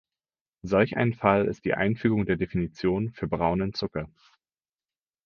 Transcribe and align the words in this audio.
Solch 0.63 0.97
ein 0.97 1.13
Fall 1.13 1.45
ist 1.45 1.63
die 1.63 1.75
Einfügung 1.75 2.25
der 2.25 2.35
Definition 2.35 3.11
für 3.11 3.27
braunen 3.27 3.71
Zucker. 3.75 4.09